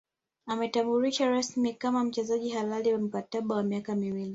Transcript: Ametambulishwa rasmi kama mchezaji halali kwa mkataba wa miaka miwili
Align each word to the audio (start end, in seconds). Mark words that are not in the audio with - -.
Ametambulishwa 0.45 1.27
rasmi 1.29 1.73
kama 1.73 2.03
mchezaji 2.03 2.49
halali 2.49 2.89
kwa 2.89 2.99
mkataba 2.99 3.55
wa 3.55 3.63
miaka 3.63 3.95
miwili 3.95 4.29